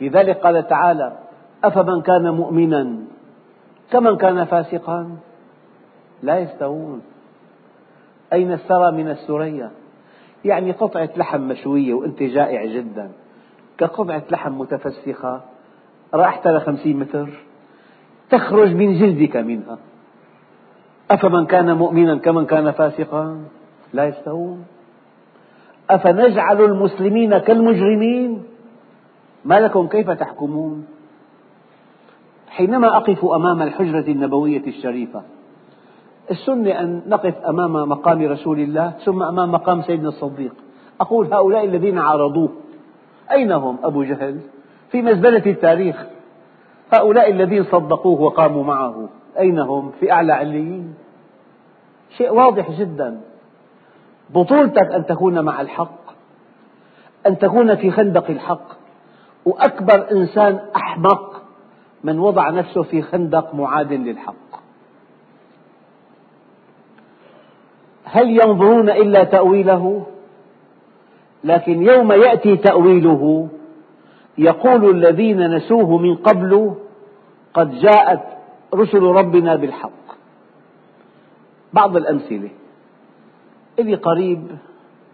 [0.00, 1.16] لذلك قال تعالى
[1.64, 2.96] أفمن كان مؤمنا
[3.90, 5.16] كمن كان فاسقا
[6.22, 7.02] لا يستوون
[8.32, 9.70] أين السرى من السرية
[10.44, 13.10] يعني قطعة لحم مشوية وأنت جائع جدا
[13.78, 15.40] كقطعة لحم متفسخة
[16.14, 17.28] رأحتها لخمسين متر
[18.30, 19.78] تخرج من جلدك منها
[21.10, 23.44] أفمن كان مؤمنا كمن كان فاسقا
[23.92, 24.64] لا يستوون
[25.90, 28.42] أفنجعل المسلمين كالمجرمين
[29.44, 30.86] ما لكم كيف تحكمون
[32.50, 35.22] حينما أقف أمام الحجرة النبوية الشريفة
[36.30, 40.54] السنة أن نقف أمام مقام رسول الله ثم أمام مقام سيدنا الصديق
[41.00, 42.48] أقول هؤلاء الذين عارضوه
[43.32, 44.40] أين هم أبو جهل
[44.90, 46.04] في مزبلة التاريخ
[46.94, 49.08] هؤلاء الذين صدقوه وقاموا معه
[49.38, 50.94] أين هم في أعلى عليين
[52.18, 53.20] شيء واضح جدا
[54.30, 55.98] بطولتك أن تكون مع الحق
[57.26, 58.78] أن تكون في خندق الحق
[59.44, 61.27] وأكبر إنسان أحمق
[62.04, 64.34] من وضع نفسه في خندق معاد للحق
[68.04, 70.06] هل ينظرون إلا تأويله
[71.44, 73.48] لكن يوم يأتي تأويله
[74.38, 76.74] يقول الذين نسوه من قبل
[77.54, 78.20] قد جاءت
[78.74, 79.90] رسل ربنا بالحق
[81.72, 82.50] بعض الأمثلة
[83.78, 84.42] إلي قريب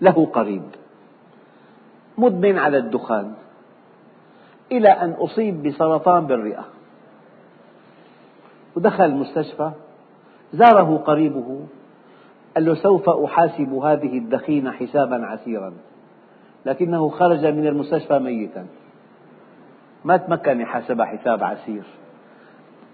[0.01, 0.62] له قريب
[2.18, 3.35] مدمن على الدخان
[4.73, 6.64] إلى أن أصيب بسرطان بالرئة
[8.76, 9.70] ودخل المستشفى
[10.52, 11.58] زاره قريبه
[12.54, 15.72] قال له سوف أحاسب هذه الدخينة حسابا عسيرا
[16.66, 18.66] لكنه خرج من المستشفى ميتا
[20.04, 21.82] ما تمكن يحاسب حساب عسير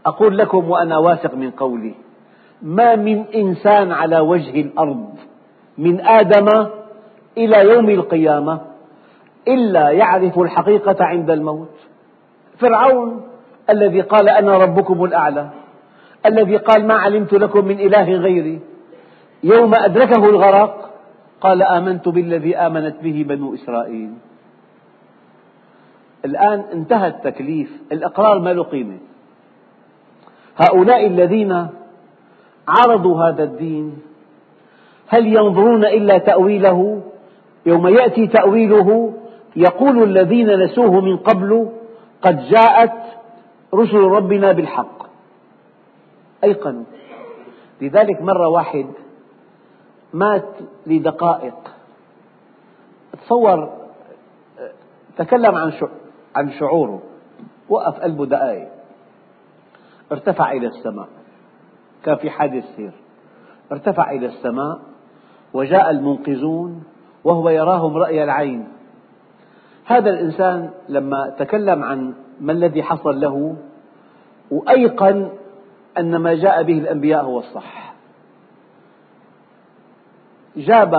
[0.06, 1.94] أقول لكم وأنا واثق من قولي
[2.62, 5.08] ما من إنسان على وجه الأرض
[5.78, 6.46] من آدم
[7.38, 8.60] إلى يوم القيامة
[9.48, 11.74] إلا يعرف الحقيقة عند الموت
[12.58, 13.20] فرعون
[13.70, 15.50] الذي قال أنا ربكم الأعلى
[16.26, 18.60] الذي قال ما علمت لكم من إله غيري
[19.44, 20.90] يوم أدركه الغرق
[21.40, 24.10] قال آمنت بالذي آمنت به بنو إسرائيل
[26.24, 28.98] الآن انتهى التكليف الإقرار ما له قيمة
[30.56, 31.66] هؤلاء الذين
[32.68, 33.98] عرضوا هذا الدين
[35.08, 37.00] هل ينظرون إلا تأويله
[37.66, 39.12] يوم يأتي تأويله
[39.56, 41.68] يقول الذين نسوه من قبل
[42.22, 42.92] قد جاءت
[43.74, 45.09] رسل ربنا بالحق
[46.44, 46.84] أيقنوا
[47.80, 48.86] لذلك مرة واحد
[50.14, 50.48] مات
[50.86, 51.54] لدقائق
[53.24, 53.72] تصور
[55.18, 55.72] تكلم عن
[56.36, 57.02] عن شعوره
[57.68, 58.68] وقف قلبه دقائق
[60.12, 61.08] ارتفع إلى السماء
[62.04, 62.92] كان في حادث سير
[63.72, 64.78] ارتفع إلى السماء
[65.54, 66.82] وجاء المنقذون
[67.24, 68.68] وهو يراهم رأي العين
[69.86, 73.56] هذا الإنسان لما تكلم عن ما الذي حصل له
[74.50, 75.30] وأيقن
[75.98, 77.92] أن ما جاء به الأنبياء هو الصح
[80.56, 80.94] جاب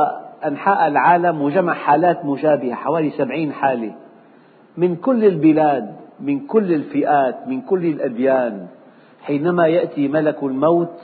[0.47, 3.93] أنحاء العالم وجمع حالات مشابهة حوالي سبعين حالة
[4.77, 8.67] من كل البلاد من كل الفئات من كل الأديان
[9.23, 10.99] حينما يأتي ملك الموت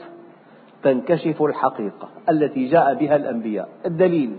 [0.82, 4.36] تنكشف الحقيقة التي جاء بها الأنبياء الدليل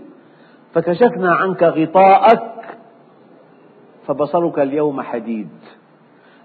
[0.74, 2.76] فكشفنا عنك غطاءك
[4.06, 5.48] فبصرك اليوم حديد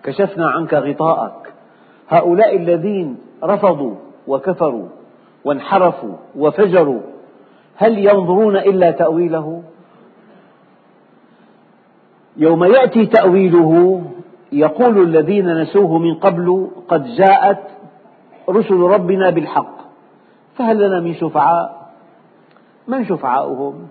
[0.04, 1.54] كشفنا عنك غطاءك
[2.10, 3.96] هؤلاء الذين رفضوا
[4.28, 4.86] وكفروا
[5.46, 7.02] وانحرفوا وفجروا
[7.76, 9.64] هل ينظرون إلا تأويله
[12.38, 14.02] يوم يأتي تأويله
[14.52, 17.64] يقول الذين نسوه من قبل قد جاءت
[18.50, 19.76] رسل ربنا بالحق
[20.56, 21.92] فهل لنا من شفعاء
[22.88, 23.88] من شفعاؤهم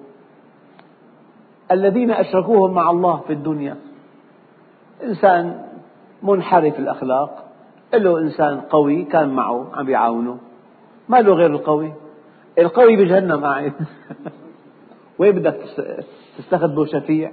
[1.71, 3.77] الذين أشركوهم مع الله في الدنيا
[5.05, 5.63] إنسان
[6.23, 7.44] منحرف الأخلاق
[7.99, 10.39] له إنسان قوي كان معه عم يعاونه
[11.09, 11.93] ما له غير القوي
[12.59, 13.73] القوي بجهنم قاعد
[15.19, 15.57] وين بدك
[16.39, 17.33] تستخدمه شفيع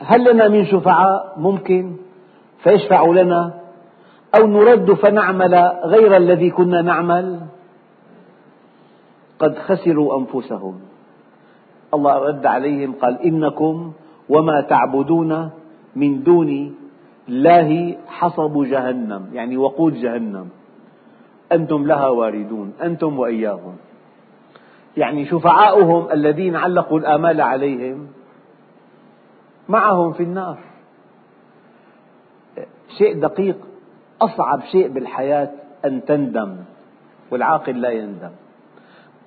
[0.00, 1.96] هل لنا من شفعاء ممكن
[2.58, 3.54] فيشفعوا لنا
[4.38, 7.40] أو نرد فنعمل غير الذي كنا نعمل
[9.38, 10.80] قد خسروا أنفسهم
[11.94, 13.92] الله رد عليهم قال إنكم
[14.28, 15.50] وما تعبدون
[15.96, 16.72] من دوني
[17.28, 20.48] الله حصب جهنم يعني وقود جهنم
[21.52, 23.76] أنتم لها واردون أنتم وإياهم
[24.96, 28.06] يعني شفعاؤهم الذين علقوا الآمال عليهم
[29.68, 30.58] معهم في النار
[32.98, 33.56] شيء دقيق
[34.22, 35.48] أصعب شيء بالحياة
[35.84, 36.56] أن تندم
[37.30, 38.30] والعاقل لا يندم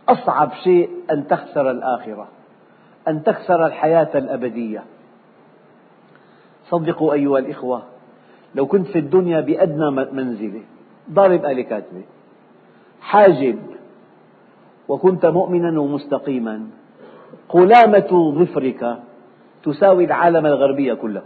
[0.09, 2.27] أصعب شيء أن تخسر الآخرة
[3.07, 4.83] أن تخسر الحياة الأبدية
[6.69, 7.83] صدقوا أيها الإخوة
[8.55, 10.61] لو كنت في الدنيا بأدنى منزلة
[11.11, 12.01] ضارب آلة كاتبة
[13.01, 13.59] حاجب
[14.87, 16.67] وكنت مؤمنا ومستقيما
[17.49, 18.97] قلامة ظفرك
[19.63, 21.21] تساوي العالم الغربي كله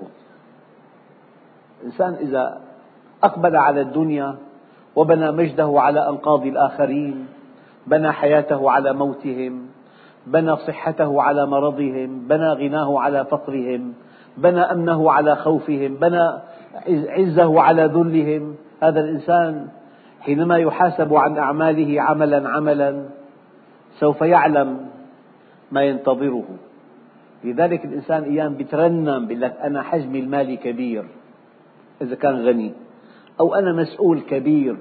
[1.82, 2.62] الإنسان إذا
[3.24, 4.36] أقبل على الدنيا
[4.96, 7.26] وبنى مجده على أنقاض الآخرين
[7.88, 9.66] بنى حياته على موتهم
[10.28, 13.94] بنى صحته على مرضهم بنى غناه على فقرهم
[14.44, 16.32] بنى أمنه على خوفهم بنى
[17.10, 19.68] عزه على ذلهم هذا الإنسان
[20.22, 23.06] حينما يحاسب عن أعماله عملا عملا
[24.00, 24.78] سوف يعلم
[25.72, 26.44] ما ينتظره
[27.44, 31.06] لذلك الإنسان أيام بيترنم بيقول لك أنا حجمي المالي كبير
[32.02, 32.72] إذا كان غني
[33.40, 34.78] أو أنا مسؤول كبير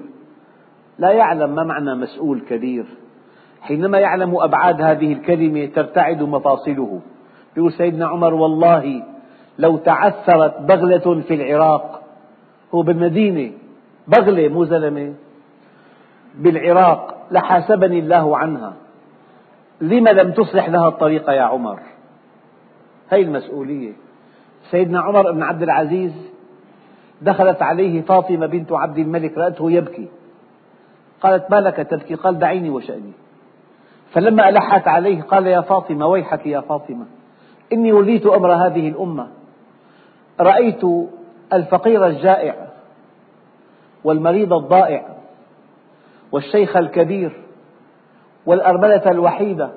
[0.99, 2.85] لا يعلم ما معنى مسؤول كبير
[3.61, 6.99] حينما يعلم أبعاد هذه الكلمة ترتعد مفاصله
[7.57, 9.03] يقول سيدنا عمر والله
[9.59, 12.01] لو تعثرت بغلة في العراق
[12.75, 13.51] هو بالمدينة
[14.07, 15.13] بغلة مو زلمة
[16.35, 18.73] بالعراق لحاسبني الله عنها
[19.81, 21.79] لما لم تصلح لها الطريقة يا عمر
[23.11, 23.91] هي المسؤولية
[24.71, 26.11] سيدنا عمر بن عبد العزيز
[27.21, 30.07] دخلت عليه فاطمة بنت عبد الملك رأته يبكي
[31.21, 33.11] قالت ما لك تبكي قال دعيني وشأني
[34.11, 37.05] فلما ألحت عليه قال يا فاطمة ويحك يا فاطمة
[37.73, 39.27] إني وليت أمر هذه الأمة
[40.41, 40.81] رأيت
[41.53, 42.55] الفقير الجائع
[44.03, 45.05] والمريض الضائع
[46.31, 47.31] والشيخ الكبير
[48.45, 49.69] والأرملة الوحيدة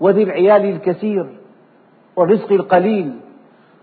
[0.00, 1.26] وذي العيال الكثير
[2.16, 3.10] والرزق القليل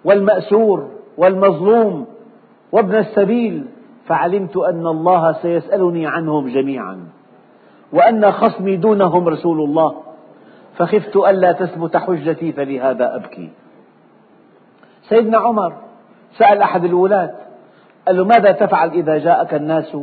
[0.04, 2.06] والمأسور والمظلوم
[2.72, 3.66] وابن السبيل
[4.06, 7.08] فعلمت أن الله سيسألني عنهم جميعا
[7.94, 9.96] وأن خصمي دونهم رسول الله
[10.78, 13.50] فخفت ألا تثبت حجتي فلهذا أبكي
[15.04, 15.74] سيدنا عمر
[16.38, 17.32] سأل أحد الولاة
[18.08, 19.98] قال له ماذا تفعل إذا جاءك الناس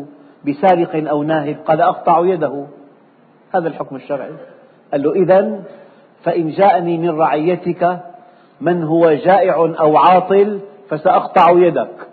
[0.47, 2.65] بسارق أو ناهب قال أقطع يده
[3.55, 4.31] هذا الحكم الشرعي
[4.93, 5.61] قال له إذا
[6.25, 8.01] فإن جاءني من رعيتك
[8.61, 10.61] من هو جائع أو عاطل
[10.91, 12.09] فسأقطع يدك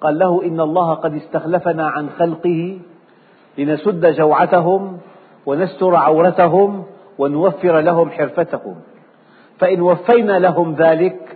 [0.00, 2.78] قال له إن الله قد استخلفنا عن خلقه
[3.58, 4.98] لنسد جوعتهم
[5.46, 6.84] ونستر عورتهم
[7.18, 8.76] ونوفر لهم حرفتهم
[9.58, 11.33] فإن وفينا لهم ذلك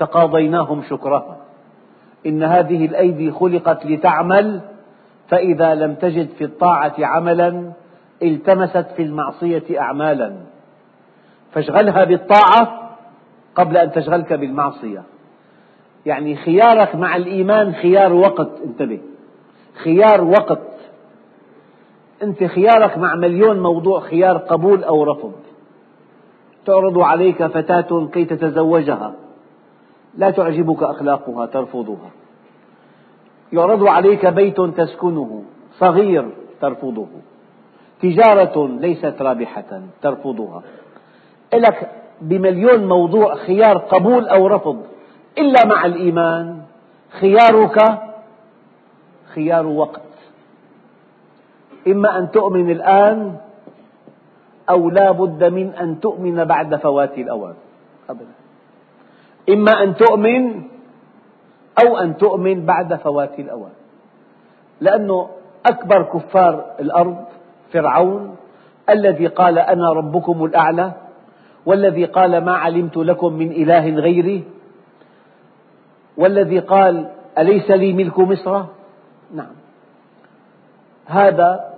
[0.00, 1.36] تقاضيناهم شكرها
[2.26, 4.60] إن هذه الأيدي خلقت لتعمل
[5.28, 7.72] فإذا لم تجد في الطاعة عملا
[8.22, 10.36] التمست في المعصية أعمالا
[11.52, 12.90] فاشغلها بالطاعة
[13.54, 15.02] قبل أن تشغلك بالمعصية
[16.06, 19.00] يعني خيارك مع الإيمان خيار وقت انتبه
[19.84, 20.60] خيار وقت
[22.22, 25.32] أنت خيارك مع مليون موضوع خيار قبول أو رفض
[26.66, 29.14] تعرض عليك فتاة كي تتزوجها
[30.18, 32.10] لا تعجبك أخلاقها ترفضها
[33.52, 35.42] يعرض عليك بيت تسكنه
[35.78, 36.28] صغير
[36.60, 37.06] ترفضه
[38.02, 40.62] تجارة ليست رابحة ترفضها
[41.54, 44.82] لك بمليون موضوع خيار قبول أو رفض
[45.38, 46.62] إلا مع الإيمان
[47.20, 47.78] خيارك
[49.34, 50.00] خيار وقت
[51.86, 53.36] إما أن تؤمن الآن
[54.70, 57.54] أو لا بد من أن تؤمن بعد فوات الأوان
[58.10, 58.32] أبدا
[59.48, 60.62] إما أن تؤمن
[61.84, 63.72] أو أن تؤمن بعد فوات الأوان
[64.80, 65.28] لأنه
[65.66, 67.24] أكبر كفار الأرض
[67.72, 68.36] فرعون
[68.90, 70.92] الذي قال أنا ربكم الأعلى
[71.66, 74.44] والذي قال ما علمت لكم من إله غيري
[76.16, 78.62] والذي قال أليس لي ملك مصر
[79.34, 79.52] نعم
[81.06, 81.74] هذا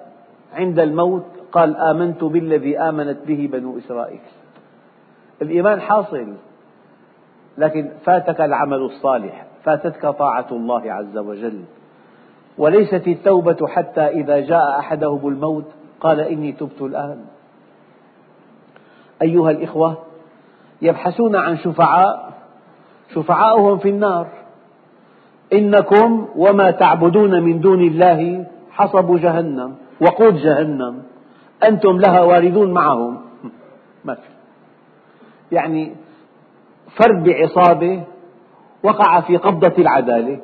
[0.55, 4.21] عند الموت قال آمنت بالذي آمنت به بنو إسرائيل
[5.43, 6.27] الإيمان حاصل
[7.59, 11.65] لكن فاتك العمل الصالح فاتتك طاعة الله عز وجل
[12.59, 15.65] وليست التوبة حتى إذا جاء أحدهم الموت
[16.01, 17.25] قال إني تبت الآن
[19.23, 19.99] أيها الإخوة
[20.83, 22.33] يبحثون عن شفعاء
[23.15, 24.27] شفعاؤهم في النار
[25.53, 31.03] إنكم وما تعبدون من دون الله حصب جهنم وقود جهنم
[31.65, 33.21] أنتم لها واردون معهم
[34.05, 34.23] ما في
[35.53, 35.93] يعني
[36.95, 38.03] فرد بعصابة
[38.83, 40.41] وقع في قبضة العدالة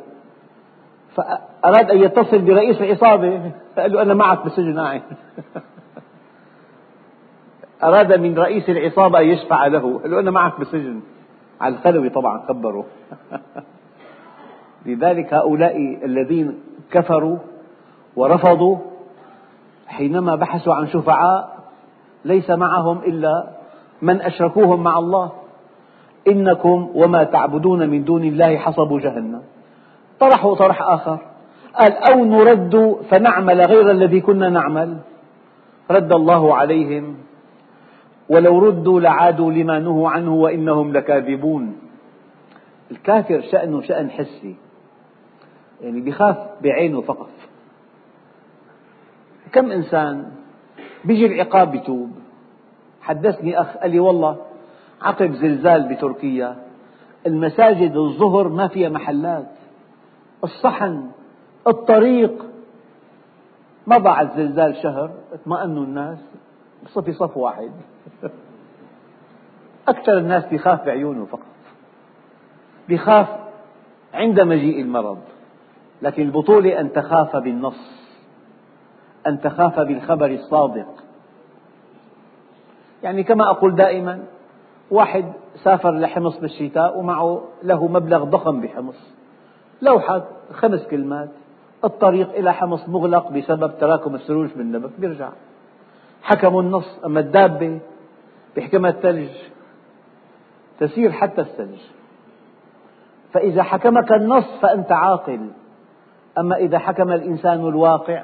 [1.14, 5.03] فأراد أن يتصل برئيس العصابة فقال له أنا معك بالسجن قاعد
[7.84, 11.01] أراد من رئيس العصابة أن يشفع له قال له أنا معك بالسجن
[11.61, 12.84] على الخلوي طبعا خبره
[14.86, 16.59] لذلك هؤلاء الذين
[16.90, 17.38] كفروا
[18.16, 18.76] ورفضوا
[19.86, 21.59] حينما بحثوا عن شفعاء
[22.24, 23.49] ليس معهم إلا
[24.03, 25.32] من أشركوهم مع الله
[26.28, 29.42] إنكم وما تعبدون من دون الله حصب جهنم
[30.20, 31.18] طرحوا طرح آخر
[31.74, 34.98] قال أو نرد فنعمل غير الذي كنا نعمل
[35.90, 37.16] رد الله عليهم
[38.28, 41.76] ولو ردوا لعادوا لما نهوا عنه وإنهم لكاذبون
[42.90, 44.56] الكافر شأنه شأن حسي
[45.80, 47.28] يعني بخاف بعينه فقط
[49.52, 50.30] كم إنسان
[51.04, 52.10] بيجي العقاب بتوب
[53.02, 54.36] حدثني أخ قال لي والله
[55.03, 56.57] عقب زلزال بتركيا
[57.26, 59.46] المساجد الظهر ما فيها محلات
[60.44, 61.11] الصحن
[61.66, 62.44] الطريق
[63.86, 66.18] ما بعد زلزال شهر اطمأنوا الناس
[66.86, 67.70] صفي صف واحد
[69.88, 71.40] أكثر الناس بيخاف بعيونه فقط
[72.88, 73.28] بيخاف
[74.14, 75.18] عند مجيء المرض
[76.03, 77.90] لكن البطولة أن تخاف بالنص
[79.26, 80.94] أن تخاف بالخبر الصادق
[83.03, 84.22] يعني كما أقول دائما
[84.91, 85.32] واحد
[85.64, 88.95] سافر لحمص بالشتاء ومعه له مبلغ ضخم بحمص
[89.82, 91.28] لوحة خمس كلمات
[91.84, 95.28] الطريق إلى حمص مغلق بسبب تراكم الثلوج بالنبت بيرجع
[96.22, 97.78] حكموا النص أما الدابة
[98.57, 99.28] بحكمها الثلج
[100.80, 101.80] تسير حتى الثلج
[103.32, 105.51] فإذا حكمك النص فأنت عاقل
[106.39, 108.22] أما إذا حكم الإنسان الواقع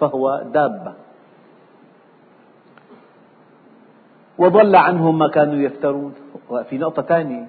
[0.00, 0.94] فهو دابة
[4.38, 6.14] وضل عنهم ما كانوا يفترون
[6.70, 7.46] في نقطة ثانية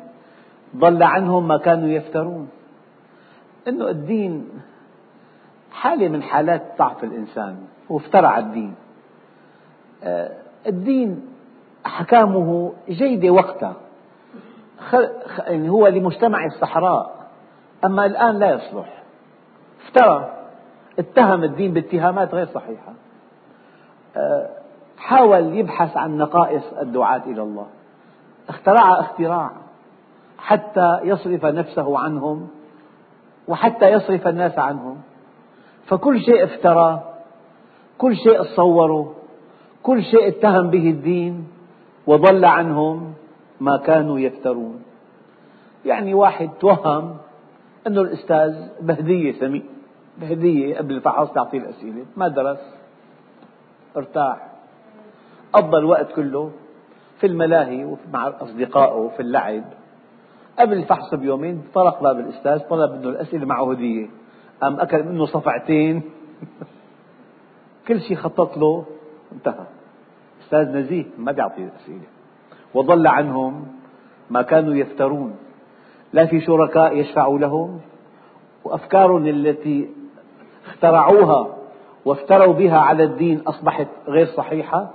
[0.76, 2.50] ضل عنهم ما كانوا يفترون
[3.68, 4.50] أنه الدين
[5.72, 7.58] حالة من حالات ضعف الإنسان
[7.90, 8.76] وافترع الدين
[10.04, 10.32] آه،
[10.68, 11.26] الدين
[11.86, 13.76] أحكامه جيدة وقتها
[15.48, 17.18] يعني هو لمجتمع الصحراء
[17.86, 19.04] أما الآن لا يصلح
[19.86, 20.34] افترى
[21.00, 22.94] اتهم الدين باتهامات غير صحيحة
[24.18, 24.50] آه،
[24.98, 27.66] حاول يبحث عن نقائص الدعاة إلى الله
[28.50, 29.52] اخترع اختراع
[30.40, 32.48] حتى يصرف نفسه عنهم
[33.48, 34.98] وحتى يصرف الناس عنهم
[35.86, 37.04] فكل شيء افترى
[37.98, 39.14] كل شيء صوره
[39.84, 41.48] كل شيء اتهم به الدين
[42.08, 43.14] وضل عنهم
[43.62, 44.82] ما كانوا يفترون
[45.86, 47.18] يعني واحد توهم
[47.88, 49.64] أنه الأستاذ بهدية سمي
[50.18, 52.74] بهدية قبل الفحص تعطيه الأسئلة ما درس
[53.98, 54.47] ارتاح
[55.54, 56.52] قضى الوقت كله
[57.20, 59.64] في الملاهي ومع أصدقائه في اللعب
[60.60, 64.08] قبل الفحص بيومين طرق باب الأستاذ طلب منه الأسئلة معه هدية
[64.62, 66.02] قام أكل منه صفعتين
[67.88, 68.86] كل شيء خطط له
[69.32, 69.66] انتهى
[70.44, 72.06] أستاذ نزيه ما بيعطي الأسئلة
[72.74, 73.66] وضل عنهم
[74.30, 75.36] ما كانوا يفترون
[76.14, 77.80] لا في شركاء يشفعوا لهم
[78.64, 79.90] وأفكارهم التي
[80.68, 81.54] اخترعوها
[82.06, 84.94] وافتروا بها على الدين أصبحت غير صحيحة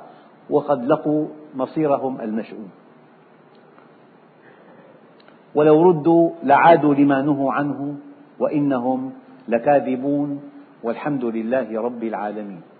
[0.53, 1.27] وقد لقوا
[1.57, 2.69] مصيرهم المشؤوم
[5.55, 7.97] ولو ردوا لعادوا لما نهوا عنه
[8.39, 9.13] وإنهم
[9.49, 10.41] لكاذبون
[10.83, 12.72] والحمد لله رب العالمين